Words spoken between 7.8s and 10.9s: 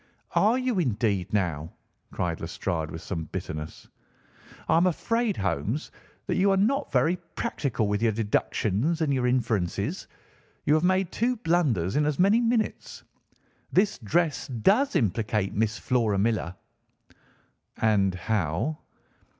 with your deductions and your inferences. You have